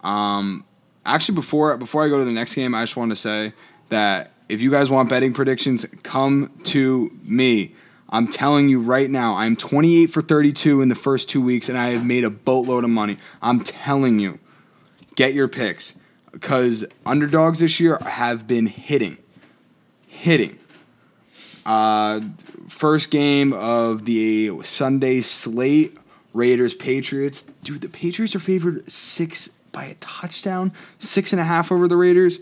Um, 0.00 0.64
actually, 1.06 1.34
before 1.34 1.76
before 1.76 2.04
I 2.04 2.08
go 2.08 2.18
to 2.18 2.24
the 2.24 2.32
next 2.32 2.54
game, 2.54 2.74
I 2.74 2.82
just 2.82 2.96
want 2.96 3.10
to 3.10 3.16
say 3.16 3.52
that 3.88 4.32
if 4.48 4.60
you 4.60 4.70
guys 4.70 4.90
want 4.90 5.08
betting 5.08 5.32
predictions, 5.32 5.86
come 6.02 6.52
to 6.64 7.16
me. 7.22 7.74
I'm 8.10 8.28
telling 8.28 8.68
you 8.68 8.78
right 8.78 9.08
now, 9.08 9.36
I'm 9.36 9.56
28 9.56 10.06
for 10.08 10.20
32 10.20 10.82
in 10.82 10.90
the 10.90 10.94
first 10.94 11.30
two 11.30 11.40
weeks, 11.40 11.70
and 11.70 11.78
I 11.78 11.92
have 11.94 12.04
made 12.04 12.24
a 12.24 12.30
boatload 12.30 12.84
of 12.84 12.90
money. 12.90 13.16
I'm 13.40 13.64
telling 13.64 14.18
you, 14.18 14.38
get 15.14 15.32
your 15.32 15.48
picks 15.48 15.94
because 16.30 16.84
underdogs 17.06 17.60
this 17.60 17.80
year 17.80 17.98
have 18.04 18.46
been 18.46 18.66
hitting, 18.66 19.16
hitting. 20.22 20.56
Uh, 21.66 22.20
first 22.68 23.10
game 23.10 23.52
of 23.52 24.04
the 24.04 24.62
Sunday 24.62 25.20
slate, 25.20 25.96
Raiders 26.32 26.74
Patriots. 26.74 27.42
Dude, 27.64 27.80
the 27.80 27.88
Patriots 27.88 28.36
are 28.36 28.40
favored 28.40 28.90
six 28.90 29.48
by 29.72 29.86
a 29.86 29.94
touchdown, 29.94 30.72
six 31.00 31.32
and 31.32 31.40
a 31.40 31.44
half 31.44 31.72
over 31.72 31.88
the 31.88 31.96
Raiders. 31.96 32.38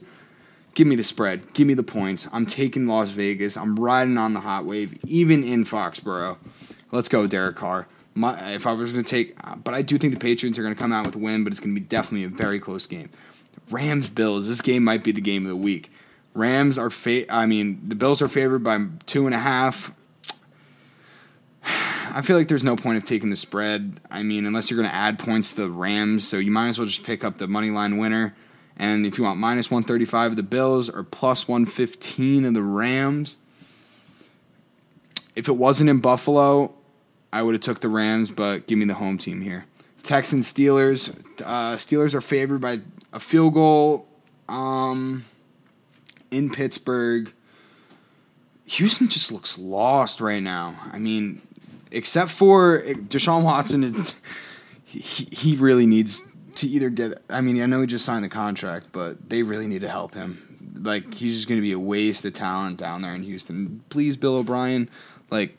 Give 0.75 0.87
me 0.87 0.95
the 0.95 1.05
spread. 1.05 1.55
Give 1.55 1.67
me 1.67 1.73
the 1.75 1.83
points. 1.83 2.29
I'm 2.33 2.45
taking 2.45 2.87
Las 2.87 3.09
Vegas. 3.09 3.57
I'm 3.57 3.77
riding 3.77 4.19
on 4.19 4.35
the 4.35 4.41
hot 4.41 4.67
wave, 4.67 4.99
even 5.07 5.43
in 5.43 5.65
Foxborough. 5.65 6.37
Let's 6.93 7.09
go, 7.09 7.27
Derek 7.27 7.57
Carr. 7.57 7.89
My, 8.15 8.53
if 8.53 8.67
I 8.67 8.73
was 8.73 8.93
going 8.93 9.05
to 9.05 9.11
take, 9.11 9.37
but 9.65 9.73
I 9.73 9.81
do 9.81 9.97
think 9.97 10.13
the 10.13 10.21
Patriots 10.21 10.59
are 10.59 10.63
going 10.63 10.75
to 10.75 10.79
come 10.79 10.93
out 10.93 11.07
with 11.07 11.15
a 11.15 11.19
win, 11.19 11.45
but 11.45 11.53
it's 11.53 11.61
going 11.61 11.75
to 11.75 11.81
be 11.81 11.87
definitely 11.87 12.25
a 12.25 12.29
very 12.29 12.61
close 12.61 12.87
game. 12.87 13.09
Rams 13.71 14.11
Bills. 14.11 14.49
This 14.49 14.61
game 14.61 14.85
might 14.85 15.03
be 15.03 15.13
the 15.13 15.21
game 15.23 15.45
of 15.45 15.49
the 15.49 15.57
week. 15.57 15.91
Rams 16.35 16.79
are 16.79 16.91
fa- 16.91 17.33
I 17.33 17.47
mean, 17.47 17.81
the 17.89 17.95
Bills 17.95 18.23
are 18.23 18.29
favored 18.29 18.63
by 18.63 18.87
two 19.07 19.27
and 19.27 19.35
a 19.35 19.39
half. 19.39 19.93
I 21.65 22.23
feel 22.23 22.37
like 22.37 22.49
there's 22.49 22.65
no 22.65 22.77
point 22.77 22.97
of 22.99 23.05
taking 23.05 23.31
the 23.31 23.37
spread. 23.37 24.01
I 24.11 24.23
mean, 24.23 24.47
unless 24.47 24.71
you're 24.71 24.79
going 24.79 24.89
to 24.89 24.95
add 24.95 25.19
points 25.19 25.55
to 25.55 25.63
the 25.63 25.71
Rams, 25.71 26.27
so 26.27 26.39
you 26.39 26.51
might 26.51 26.69
as 26.69 26.79
well 26.79 26.87
just 26.87 27.05
pick 27.05 27.25
up 27.25 27.39
the 27.39 27.47
money 27.47 27.71
line 27.71 27.99
winner. 27.99 28.35
And 28.77 29.05
if 29.05 29.19
you 29.19 29.25
want 29.25 29.39
minus 29.39 29.71
135 29.71 30.33
of 30.33 30.37
the 30.37 30.43
Bills 30.43 30.89
or 30.89 31.03
plus 31.03 31.47
115 31.47 32.47
of 32.47 32.55
the 32.55 32.63
Rams, 32.63 33.37
if 35.37 35.49
it 35.49 35.53
wasn't 35.53 35.91
in 35.91 36.01
Buffalo, 36.01 36.73
I 37.33 37.43
would 37.43 37.55
have 37.55 37.63
took 37.63 37.81
the 37.81 37.89
Rams, 37.89 38.31
but 38.31 38.67
give 38.67 38.79
me 38.79 38.87
the 38.87 38.95
home 38.95 39.19
team 39.19 39.41
here. 39.41 39.67
Texans 40.03 40.53
Steelers. 40.53 41.15
Uh, 41.43 41.75
Steelers 41.77 42.15
are 42.15 42.21
favored 42.21 42.61
by 42.61 42.81
a 43.13 43.21
field 43.21 43.55
goal 43.55 44.07
um, 44.49 45.25
in 46.31 46.51
Pittsburgh. 46.51 47.33
Houston 48.65 49.09
just 49.09 49.33
looks 49.33 49.59
lost 49.59 50.21
right 50.21 50.43
now. 50.43 50.77
I 50.93 50.99
mean, 50.99 51.43
except 51.91 52.31
for 52.31 52.83
Deshaun 52.83 53.43
Watson, 53.43 54.07
he, 54.85 55.29
he 55.33 55.57
really 55.57 55.87
needs 55.87 56.23
to 56.57 56.69
either 56.69 56.91
get. 56.91 57.23
I 57.29 57.41
mean, 57.41 57.61
I 57.63 57.67
know 57.67 57.81
he 57.81 57.87
just 57.87 58.05
signed 58.05 58.25
the 58.25 58.29
contract, 58.29 58.87
but 58.93 59.29
they 59.29 59.43
really 59.43 59.67
need 59.67 59.81
to 59.81 59.89
help 59.89 60.15
him. 60.15 60.47
Like 60.83 61.13
he's 61.13 61.35
just 61.35 61.49
going 61.49 61.59
to 61.59 61.63
be 61.63 61.73
a 61.73 61.79
waste 61.79 62.25
of 62.25 62.33
talent 62.33 62.79
down 62.79 63.03
there 63.03 63.15
in 63.15 63.23
Houston. 63.23 63.83
Please, 63.89 64.17
Bill 64.17 64.37
O'Brien, 64.37 64.89
like 65.31 65.57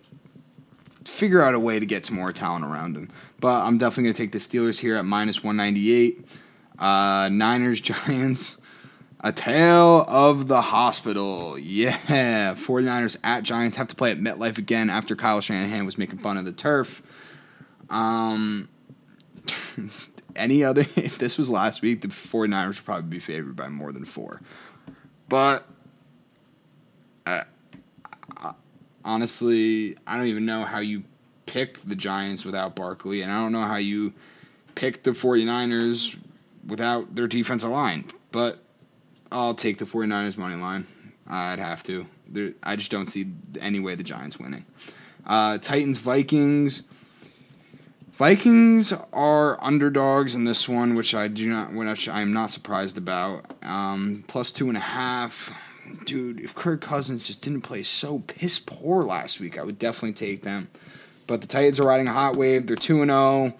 figure 1.05 1.41
out 1.41 1.53
a 1.53 1.59
way 1.59 1.79
to 1.79 1.85
get 1.85 2.05
some 2.05 2.15
more 2.15 2.31
talent 2.31 2.65
around 2.65 2.95
him. 2.95 3.09
But 3.39 3.61
I'm 3.61 3.77
definitely 3.77 4.03
going 4.03 4.13
to 4.13 4.21
take 4.21 4.31
the 4.31 4.37
Steelers 4.37 4.79
here 4.79 4.95
at 4.95 5.05
minus 5.05 5.43
198. 5.43 6.25
Uh, 6.79 7.29
Niners, 7.29 7.81
Giants. 7.81 8.57
A 9.23 9.31
tale 9.31 10.03
of 10.07 10.47
the 10.47 10.61
hospital. 10.61 11.57
Yeah. 11.57 12.55
49ers 12.55 13.17
at 13.23 13.43
Giants 13.43 13.77
have 13.77 13.87
to 13.87 13.95
play 13.95 14.11
at 14.11 14.19
MetLife 14.19 14.57
again 14.57 14.89
after 14.89 15.15
Kyle 15.15 15.41
Shanahan 15.41 15.85
was 15.85 15.97
making 15.97 16.17
fun 16.17 16.37
of 16.37 16.45
the 16.45 16.51
turf. 16.51 17.03
Um, 17.89 18.67
any 20.35 20.63
other, 20.63 20.81
if 20.95 21.19
this 21.19 21.37
was 21.37 21.51
last 21.51 21.83
week, 21.83 22.01
the 22.01 22.07
49ers 22.07 22.67
would 22.67 22.85
probably 22.85 23.09
be 23.09 23.19
favored 23.19 23.55
by 23.55 23.69
more 23.69 23.91
than 23.91 24.05
four. 24.05 24.41
But 25.29 25.67
uh, 27.27 27.43
honestly, 29.05 29.97
I 30.07 30.17
don't 30.17 30.27
even 30.27 30.45
know 30.45 30.65
how 30.65 30.79
you 30.79 31.03
pick 31.45 31.85
the 31.85 31.95
Giants 31.95 32.43
without 32.43 32.75
Barkley, 32.75 33.21
and 33.21 33.31
I 33.31 33.41
don't 33.41 33.51
know 33.51 33.63
how 33.63 33.75
you 33.75 34.13
pick 34.75 35.03
the 35.03 35.11
49ers 35.11 36.17
without 36.65 37.15
their 37.15 37.27
defensive 37.27 37.69
line. 37.69 38.05
But 38.31 38.63
I'll 39.31 39.55
take 39.55 39.77
the 39.77 39.85
49ers 39.85 40.37
money 40.37 40.55
line. 40.55 40.87
I'd 41.27 41.59
have 41.59 41.83
to. 41.83 42.05
There, 42.27 42.53
I 42.63 42.75
just 42.75 42.91
don't 42.91 43.07
see 43.07 43.27
any 43.59 43.79
way 43.79 43.95
the 43.95 44.03
Giants 44.03 44.37
winning. 44.39 44.65
Uh, 45.25 45.57
Titans 45.57 45.99
Vikings. 45.99 46.83
Vikings 48.13 48.93
are 49.13 49.63
underdogs 49.63 50.35
in 50.35 50.43
this 50.43 50.67
one, 50.67 50.95
which 50.95 51.15
I 51.15 51.27
do 51.27 51.49
not, 51.49 51.73
which 51.73 52.07
I 52.07 52.21
am 52.21 52.33
not 52.33 52.51
surprised 52.51 52.97
about. 52.97 53.45
Um, 53.63 54.23
plus 54.27 54.51
two 54.51 54.67
and 54.67 54.77
a 54.77 54.81
half 54.81 55.51
dude, 56.05 56.39
if 56.39 56.53
Kirk 56.53 56.81
Cousins 56.81 57.23
just 57.23 57.41
didn't 57.41 57.61
play 57.61 57.83
so 57.83 58.19
piss 58.19 58.59
poor 58.59 59.03
last 59.03 59.39
week, 59.39 59.57
I 59.57 59.63
would 59.63 59.79
definitely 59.79 60.13
take 60.13 60.43
them. 60.43 60.69
But 61.27 61.41
the 61.41 61.47
Titans 61.47 61.79
are 61.79 61.87
riding 61.87 62.07
a 62.07 62.13
hot 62.13 62.35
wave. 62.35 62.67
They're 62.67 62.75
2 62.75 63.01
and 63.01 63.11
0. 63.11 63.53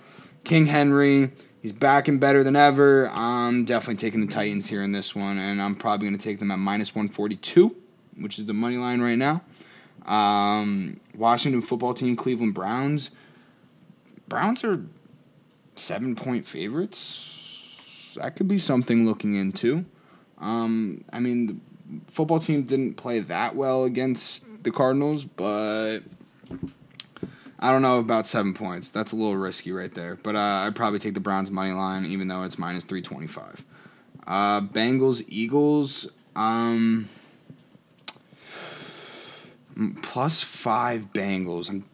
King 0.44 0.66
Henry, 0.66 1.32
he's 1.62 1.72
back 1.72 2.08
and 2.08 2.20
better 2.20 2.44
than 2.44 2.56
ever. 2.56 3.10
I'm 3.12 3.63
definitely 3.65 3.96
taking 3.96 4.22
the 4.22 4.27
Titans 4.27 4.68
here 4.68 4.84
in 4.84 4.91
this 4.91 5.15
one, 5.15 5.38
and 5.38 5.62
I'm 5.62 5.75
probably 5.75 6.08
going 6.08 6.18
to 6.18 6.24
take 6.24 6.39
them 6.39 6.51
at 6.51 6.58
minus 6.58 6.94
142, 6.94 7.75
which 8.18 8.39
is 8.39 8.46
the 8.46 8.53
money 8.53 8.77
line 8.77 9.01
right 9.01 9.18
now. 9.18 9.41
Um, 10.06 11.00
Washington 11.15 11.62
football 11.62 11.94
team, 11.94 12.15
Cleveland 12.15 12.53
Browns. 12.53 13.12
Browns 14.27 14.63
are 14.63 14.84
seven 15.75 16.15
point 16.15 16.48
favorites. 16.48 18.13
That 18.15 18.36
could 18.36 18.48
be 18.48 18.60
something 18.60 19.06
looking 19.06 19.36
into. 19.36 19.86
Um, 20.39 21.03
I 21.13 21.20
mean, 21.20 21.48
the 21.48 22.12
football 22.12 22.39
team 22.39 22.63
didn't 22.63 22.96
play 22.96 23.20
that 23.20 23.56
well 23.56 23.84
against 23.84 24.44
the 24.63 24.72
Cardinals, 24.72 25.25
but 25.25 26.00
I 27.62 27.72
don't 27.72 27.84
know 27.84 28.00
about 28.00 28.25
seven 28.25 28.53
points. 28.53 28.89
That's 28.89 29.12
a 29.12 29.15
little 29.15 29.38
risky 29.38 29.72
right 29.72 29.94
there. 29.94 30.15
But 30.15 30.36
uh, 30.36 30.65
I'd 30.65 30.75
probably 30.75 31.00
take 31.00 31.13
the 31.13 31.20
Browns 31.20 31.51
money 31.51 31.74
line, 31.74 32.06
even 32.06 32.27
though 32.27 32.44
it's 32.44 32.58
minus 32.58 32.84
three 32.84 33.01
twenty 33.01 33.27
five. 33.27 33.63
Uh, 34.25 34.62
Bengals 34.62 35.24
Eagles. 35.27 36.08
Um, 36.36 37.10
plus 40.01 40.41
five 40.41 41.13
Bengals. 41.13 41.70
I'm 41.70 41.86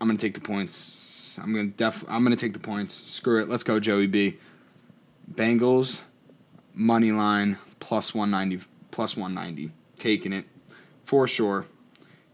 I'm 0.00 0.08
gonna 0.08 0.18
take 0.18 0.34
the 0.34 0.40
points. 0.40 1.38
I'm 1.40 1.54
gonna 1.54 1.68
def. 1.68 2.04
I'm 2.08 2.24
gonna 2.24 2.36
take 2.36 2.52
the 2.52 2.58
points. 2.58 3.04
Screw 3.06 3.40
it. 3.40 3.48
Let's 3.48 3.62
go, 3.62 3.78
Joey 3.78 4.08
B. 4.08 4.38
Bengals 5.32 6.00
money 6.74 7.12
line 7.12 7.56
plus 7.78 8.12
190 8.12 8.66
plus 8.90 9.16
190 9.16 9.72
taking 9.96 10.32
it 10.32 10.44
for 11.04 11.28
sure 11.28 11.66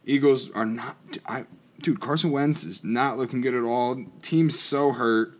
eagles 0.05 0.51
are 0.53 0.67
not 0.67 0.97
i 1.27 1.45
dude 1.81 2.01
carson 2.01 2.31
wentz 2.31 2.65
is 2.65 2.85
not 2.85 3.19
looking 3.19 3.41
good 3.41 3.55
at 3.55 3.63
all. 3.63 4.05
Team's 4.23 4.59
so 4.59 4.93
hurt. 4.93 5.39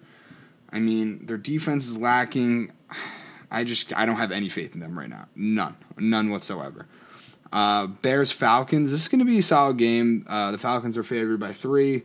I 0.73 0.79
mean 0.79 1.27
their 1.27 1.39
defense 1.39 1.87
is 1.87 1.97
lacking. 1.97 2.73
I 3.51 3.65
just 3.65 3.97
i 3.97 4.07
don't 4.07 4.17
have 4.17 4.33
any 4.33 4.49
faith 4.49 4.75
in 4.75 4.81
them 4.81 4.99
right 4.99 5.09
now. 5.09 5.29
None. 5.35 5.77
None 5.99 6.31
whatsoever. 6.31 6.87
Uh, 7.53 7.89
bears 7.89 8.31
falcons. 8.31 8.93
This 8.93 9.01
is 9.01 9.09
going 9.09 9.19
to 9.19 9.25
be 9.25 9.39
a 9.39 9.43
solid 9.43 9.77
game. 9.77 10.25
Uh, 10.29 10.53
the 10.53 10.59
falcons 10.59 10.97
are 10.97 11.03
favored 11.03 11.41
by 11.41 11.53
three. 11.53 12.05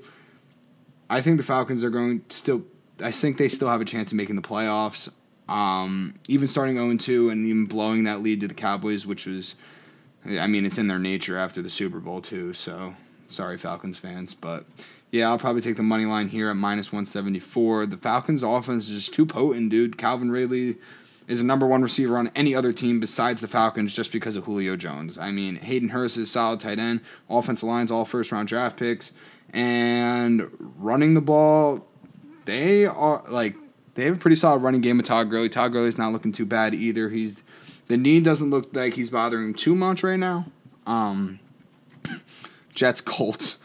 I 1.07 1.21
think 1.21 1.37
the 1.37 1.43
falcons 1.43 1.83
are 1.83 1.91
going 1.91 2.23
still 2.29 2.63
i 3.01 3.11
think 3.11 3.37
they 3.37 3.47
still 3.47 3.67
have 3.67 3.81
a 3.81 3.85
chance 3.85 4.11
of 4.11 4.17
making 4.17 4.35
the 4.35 4.41
playoffs. 4.41 5.09
Um, 5.47 6.15
even 6.27 6.47
starting 6.47 6.75
0 6.75 6.97
2 6.97 7.29
and 7.29 7.45
even 7.45 7.65
blowing 7.65 8.05
that 8.05 8.23
lead 8.23 8.41
to 8.41 8.47
the 8.47 8.55
Cowboys, 8.55 9.05
which 9.05 9.27
was, 9.27 9.53
I 10.27 10.47
mean, 10.47 10.65
it's 10.65 10.77
in 10.77 10.87
their 10.87 10.99
nature 10.99 11.37
after 11.37 11.61
the 11.61 11.69
Super 11.69 11.99
Bowl, 11.99 12.21
too. 12.21 12.53
So 12.53 12.95
sorry, 13.29 13.57
Falcons 13.57 13.97
fans. 13.97 14.33
But 14.33 14.65
yeah, 15.11 15.29
I'll 15.29 15.39
probably 15.39 15.61
take 15.61 15.77
the 15.77 15.83
money 15.83 16.05
line 16.05 16.29
here 16.29 16.49
at 16.49 16.55
minus 16.55 16.91
174. 16.91 17.85
The 17.85 17.97
Falcons' 17.97 18.43
offense 18.43 18.89
is 18.89 18.95
just 19.05 19.13
too 19.13 19.25
potent, 19.25 19.69
dude. 19.69 19.97
Calvin 19.97 20.31
Ridley 20.31 20.77
is 21.27 21.41
a 21.41 21.45
number 21.45 21.65
one 21.65 21.81
receiver 21.81 22.17
on 22.17 22.31
any 22.35 22.53
other 22.53 22.71
team 22.71 22.99
besides 22.99 23.41
the 23.41 23.47
Falcons 23.47 23.95
just 23.95 24.11
because 24.11 24.35
of 24.35 24.45
Julio 24.45 24.75
Jones. 24.75 25.17
I 25.17 25.31
mean, 25.31 25.55
Hayden 25.55 25.89
Hurst 25.89 26.17
is 26.17 26.29
solid 26.29 26.59
tight 26.59 26.79
end, 26.79 27.01
offensive 27.29 27.67
lines, 27.67 27.91
all 27.91 28.05
first 28.05 28.31
round 28.31 28.47
draft 28.47 28.77
picks, 28.77 29.11
and 29.51 30.49
running 30.59 31.13
the 31.13 31.21
ball, 31.21 31.87
they 32.45 32.85
are 32.85 33.23
like 33.29 33.55
they 33.95 34.05
have 34.05 34.15
a 34.15 34.19
pretty 34.19 34.35
solid 34.35 34.59
running 34.59 34.81
game 34.81 34.97
with 34.97 35.07
Todd 35.07 35.29
Gurley. 35.29 35.49
Todd 35.49 35.71
Gurley's 35.71 35.97
not 35.97 36.11
looking 36.11 36.31
too 36.31 36.45
bad 36.45 36.75
either. 36.75 37.09
He's 37.09 37.41
the 37.87 37.97
knee 37.97 38.19
doesn't 38.19 38.49
look 38.49 38.75
like 38.75 38.93
he's 38.93 39.09
bothering 39.09 39.47
him 39.47 39.53
too 39.53 39.75
much 39.75 40.03
right 40.03 40.19
now. 40.19 40.47
Um, 40.85 41.39
Jets 42.73 43.01
Colts. 43.01 43.57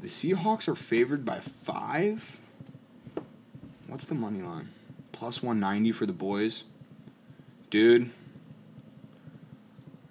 The 0.00 0.06
Seahawks 0.06 0.68
are 0.68 0.76
favored 0.76 1.24
by 1.24 1.40
five. 1.40 2.38
What's 3.86 4.04
the 4.04 4.14
money 4.14 4.40
line? 4.40 4.70
Plus 5.12 5.42
190 5.42 5.92
for 5.92 6.06
the 6.06 6.12
boys. 6.12 6.64
Dude, 7.68 8.10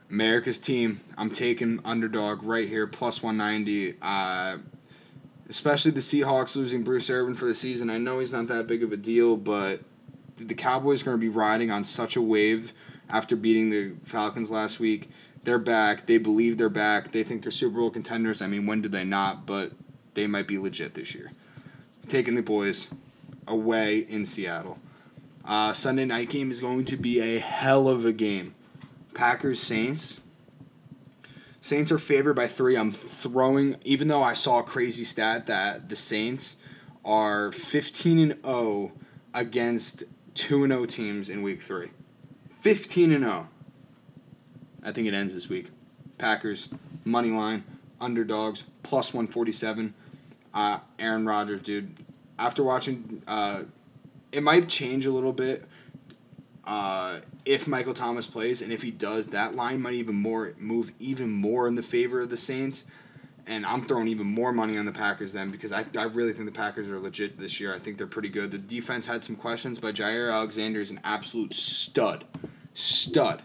America's 0.09 0.59
team. 0.59 1.01
I'm 1.17 1.31
taking 1.31 1.79
underdog 1.85 2.43
right 2.43 2.67
here, 2.67 2.85
plus 2.85 3.23
190. 3.23 3.95
Uh, 4.01 4.57
especially 5.49 5.91
the 5.91 5.99
Seahawks 5.99 6.55
losing 6.55 6.83
Bruce 6.83 7.09
Irvin 7.09 7.33
for 7.33 7.45
the 7.45 7.55
season. 7.55 7.89
I 7.89 7.97
know 7.97 8.19
he's 8.19 8.31
not 8.31 8.47
that 8.47 8.67
big 8.67 8.83
of 8.83 8.91
a 8.91 8.97
deal, 8.97 9.35
but 9.35 9.81
the 10.37 10.53
Cowboys 10.53 11.01
are 11.01 11.05
going 11.05 11.17
to 11.17 11.21
be 11.21 11.29
riding 11.29 11.71
on 11.71 11.83
such 11.83 12.15
a 12.15 12.21
wave 12.21 12.71
after 13.09 13.35
beating 13.35 13.69
the 13.69 13.93
Falcons 14.03 14.51
last 14.51 14.79
week. 14.79 15.09
They're 15.43 15.57
back. 15.57 16.05
They 16.05 16.17
believe 16.17 16.57
they're 16.57 16.69
back. 16.69 17.11
They 17.11 17.23
think 17.23 17.41
they're 17.41 17.51
Super 17.51 17.79
Bowl 17.79 17.89
contenders. 17.89 18.41
I 18.41 18.47
mean, 18.47 18.65
when 18.65 18.81
did 18.81 18.91
they 18.91 19.03
not? 19.03 19.45
But 19.45 19.71
they 20.13 20.27
might 20.27 20.47
be 20.47 20.59
legit 20.59 20.93
this 20.93 21.15
year. 21.15 21.31
Taking 22.07 22.35
the 22.35 22.41
boys 22.41 22.87
away 23.47 23.99
in 23.99 24.25
Seattle. 24.25 24.77
Uh, 25.45 25.73
Sunday 25.73 26.05
night 26.05 26.29
game 26.29 26.51
is 26.51 26.59
going 26.59 26.85
to 26.85 26.97
be 26.97 27.19
a 27.19 27.39
hell 27.39 27.87
of 27.87 28.05
a 28.05 28.13
game. 28.13 28.53
Packers 29.13 29.59
Saints. 29.59 30.19
Saints 31.61 31.91
are 31.91 31.99
favored 31.99 32.35
by 32.35 32.47
three. 32.47 32.77
I'm 32.77 32.91
throwing, 32.91 33.77
even 33.83 34.07
though 34.07 34.23
I 34.23 34.33
saw 34.33 34.59
a 34.59 34.63
crazy 34.63 35.03
stat 35.03 35.45
that 35.47 35.89
the 35.89 35.95
Saints 35.95 36.55
are 37.03 37.51
15 37.51 38.19
and 38.19 38.45
0 38.45 38.93
against 39.33 40.03
2 40.35 40.63
and 40.63 40.71
0 40.71 40.85
teams 40.85 41.29
in 41.29 41.41
week 41.41 41.61
three. 41.61 41.89
15 42.61 43.11
and 43.11 43.23
0. 43.23 43.49
I 44.83 44.91
think 44.91 45.07
it 45.07 45.13
ends 45.13 45.33
this 45.33 45.49
week. 45.49 45.71
Packers, 46.17 46.69
money 47.03 47.31
line, 47.31 47.63
underdogs, 47.99 48.63
plus 48.83 49.13
147. 49.13 49.93
Uh, 50.53 50.79
Aaron 50.97 51.25
Rodgers, 51.25 51.61
dude. 51.61 51.95
After 52.37 52.63
watching, 52.63 53.21
uh, 53.27 53.63
it 54.31 54.43
might 54.43 54.69
change 54.69 55.05
a 55.05 55.11
little 55.11 55.33
bit 55.33 55.65
uh, 56.69 57.19
if 57.45 57.67
Michael 57.67 57.95
Thomas 57.95 58.27
plays, 58.27 58.61
and 58.61 58.71
if 58.71 58.83
he 58.83 58.91
does, 58.91 59.29
that 59.29 59.55
line 59.55 59.81
might 59.81 59.95
even 59.95 60.13
more 60.13 60.53
move 60.59 60.91
even 60.99 61.31
more 61.31 61.67
in 61.67 61.73
the 61.73 61.81
favor 61.81 62.21
of 62.21 62.29
the 62.29 62.37
Saints. 62.37 62.85
And 63.47 63.65
I'm 63.65 63.87
throwing 63.87 64.07
even 64.07 64.27
more 64.27 64.53
money 64.53 64.77
on 64.77 64.85
the 64.85 64.91
Packers 64.91 65.33
then 65.33 65.49
because 65.49 65.71
I, 65.71 65.83
I 65.97 66.03
really 66.03 66.31
think 66.31 66.45
the 66.45 66.51
Packers 66.51 66.87
are 66.87 66.99
legit 66.99 67.39
this 67.39 67.59
year. 67.59 67.73
I 67.73 67.79
think 67.79 67.97
they're 67.97 68.05
pretty 68.05 68.29
good. 68.29 68.51
The 68.51 68.59
defense 68.59 69.07
had 69.07 69.23
some 69.23 69.35
questions, 69.35 69.79
but 69.79 69.95
Jaire 69.95 70.31
Alexander 70.31 70.79
is 70.79 70.91
an 70.91 70.99
absolute 71.03 71.55
stud. 71.55 72.25
Stud. 72.75 73.41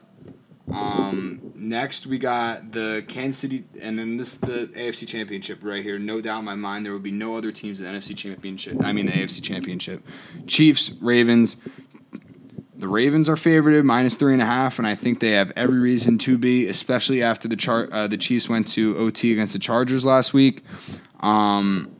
Um, 0.70 1.52
next, 1.54 2.06
we 2.06 2.18
got 2.18 2.72
the 2.72 3.04
Kansas 3.08 3.40
City, 3.40 3.64
and 3.80 3.98
then 3.98 4.18
this 4.18 4.34
the 4.34 4.66
AFC 4.74 5.08
Championship 5.08 5.60
right 5.62 5.82
here. 5.82 5.98
No 5.98 6.20
doubt 6.20 6.40
in 6.40 6.44
my 6.44 6.54
mind, 6.54 6.84
there 6.84 6.92
will 6.92 7.00
be 7.00 7.10
no 7.10 7.36
other 7.36 7.52
teams 7.52 7.80
in 7.80 7.86
the 7.86 7.98
NFC 7.98 8.14
Championship. 8.14 8.82
I 8.84 8.92
mean, 8.92 9.06
the 9.06 9.12
AFC 9.12 9.42
Championship. 9.42 10.02
Chiefs, 10.46 10.90
Ravens. 11.00 11.56
The 12.84 12.88
Ravens 12.88 13.30
are 13.30 13.36
favored 13.36 13.82
minus 13.82 14.14
three 14.14 14.34
and 14.34 14.42
a 14.42 14.44
half, 14.44 14.76
and 14.78 14.86
I 14.86 14.94
think 14.94 15.20
they 15.20 15.30
have 15.30 15.54
every 15.56 15.78
reason 15.78 16.18
to 16.18 16.36
be, 16.36 16.68
especially 16.68 17.22
after 17.22 17.48
the 17.48 17.56
char- 17.56 17.88
uh, 17.90 18.08
the 18.08 18.18
Chiefs 18.18 18.46
went 18.46 18.68
to 18.74 18.94
OT 18.98 19.32
against 19.32 19.54
the 19.54 19.58
Chargers 19.58 20.04
last 20.04 20.34
week. 20.34 20.62
Um, 21.20 21.96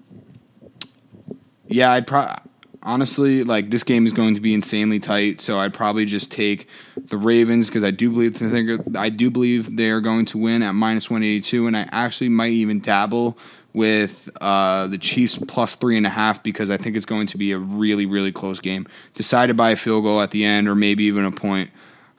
yeah, 1.69 1.91
I'd 1.91 2.07
probably 2.07 2.35
honestly, 2.83 3.45
like 3.45 3.71
this 3.71 3.83
game 3.83 4.07
is 4.07 4.13
going 4.13 4.35
to 4.35 4.43
be 4.43 4.53
insanely 4.53 5.01
tight. 5.01 5.41
So 5.41 5.59
I'd 5.59 5.73
probably 5.73 6.05
just 6.05 6.31
take 6.31 6.69
the 6.95 7.17
Ravens 7.17 7.69
because 7.69 7.83
I 7.83 7.91
do 7.91 8.11
believe 8.11 8.95
I 8.95 9.09
do 9.09 9.31
believe 9.31 9.79
they 9.79 9.89
are 9.89 10.03
going 10.03 10.27
to 10.27 10.37
win 10.37 10.63
at 10.63 10.73
minus 10.73 11.09
one 11.09 11.23
eighty 11.23 11.41
two, 11.41 11.67
and 11.67 11.75
I 11.75 11.89
actually 11.93 12.29
might 12.29 12.53
even 12.53 12.81
dabble 12.81 13.39
with 13.75 14.31
uh, 14.41 14.87
the 14.87 14.97
Chiefs 14.97 15.37
plus 15.37 15.75
three 15.75 15.99
and 15.99 16.07
a 16.07 16.11
half 16.11 16.43
because 16.43 16.71
I 16.71 16.79
think 16.79 16.97
it's 16.97 17.05
going 17.05 17.27
to 17.27 17.37
be 17.37 17.53
a 17.53 17.59
really 17.59 18.07
really 18.07 18.33
close 18.33 18.61
game, 18.61 18.87
decided 19.13 19.57
by 19.57 19.73
a 19.73 19.77
field 19.77 20.05
goal 20.05 20.23
at 20.23 20.31
the 20.31 20.45
end 20.45 20.69
or 20.69 20.75
maybe 20.75 21.05
even 21.05 21.27
a 21.27 21.33
point. 21.33 21.71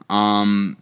Um, 0.09 0.77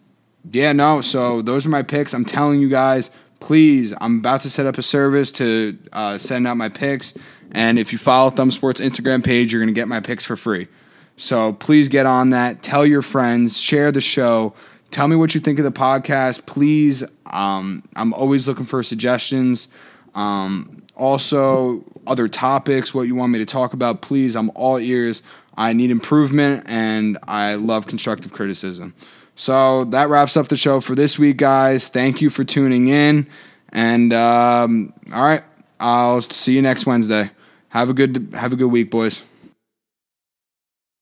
yeah, 0.52 0.74
no. 0.74 1.00
So 1.02 1.42
those 1.42 1.66
are 1.66 1.70
my 1.70 1.84
picks. 1.84 2.14
I'm 2.14 2.26
telling 2.26 2.60
you 2.60 2.68
guys, 2.68 3.10
please. 3.40 3.94
I'm 4.02 4.18
about 4.18 4.42
to 4.42 4.50
set 4.50 4.66
up 4.66 4.78
a 4.78 4.84
service 4.84 5.32
to 5.34 5.78
uh, 5.94 6.18
send 6.18 6.48
out 6.48 6.58
my 6.58 6.70
picks. 6.70 7.14
And 7.52 7.80
if 7.80 7.94
you 7.94 8.00
follow 8.00 8.30
Thumb 8.30 8.52
Sports 8.52 8.82
Instagram 8.82 9.24
page, 9.24 9.54
you're 9.54 9.62
going 9.62 9.74
to 9.74 9.80
get 9.80 9.88
my 9.88 10.00
picks 10.00 10.26
for 10.26 10.36
free. 10.36 10.68
So 11.16 11.54
please 11.54 11.88
get 11.88 12.06
on 12.06 12.32
that. 12.32 12.64
Tell 12.64 12.86
your 12.86 13.04
friends, 13.04 13.58
share 13.58 13.92
the 13.92 14.02
show. 14.02 14.54
Tell 14.92 15.08
me 15.08 15.16
what 15.16 15.36
you 15.36 15.42
think 15.42 15.60
of 15.60 15.66
the 15.66 15.72
podcast. 15.72 16.46
Please, 16.46 17.04
um, 17.28 17.84
I'm 17.96 18.14
always 18.14 18.48
looking 18.48 18.66
for 18.66 18.82
suggestions. 18.84 19.68
Um, 20.16 20.84
also, 20.96 21.84
other 22.06 22.28
topics, 22.28 22.94
what 22.94 23.04
you 23.04 23.16
want 23.16 23.32
me 23.32 23.40
to 23.40 23.46
talk 23.46 23.74
about, 23.74 24.02
please, 24.02 24.36
I'm 24.36 24.52
all 24.56 24.78
ears. 24.78 25.22
I 25.56 25.74
need 25.74 25.92
improvement 25.92 26.64
and 26.68 27.18
I 27.28 27.56
love 27.56 27.88
constructive 27.88 28.32
criticism. 28.32 28.94
So 29.36 29.86
that 29.86 30.10
wraps 30.10 30.38
up 30.38 30.48
the 30.48 30.58
show 30.58 30.80
for 30.80 30.96
this 30.96 31.18
week, 31.18 31.38
guys. 31.38 31.88
Thank 31.88 32.22
you 32.22 32.30
for 32.30 32.44
tuning 32.44 32.88
in. 32.88 33.28
And 33.70 34.14
um, 34.14 34.94
all 35.12 35.24
right, 35.24 35.44
I'll 35.80 36.22
see 36.22 36.56
you 36.56 36.62
next 36.62 36.86
Wednesday. 36.86 37.32
Have 37.70 37.90
a 37.90 37.94
good 37.94 38.30
have 38.34 38.54
a 38.54 38.56
good 38.56 38.68
week, 38.68 38.92
boys. 38.92 39.24